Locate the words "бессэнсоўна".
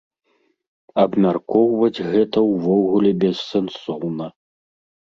3.27-4.25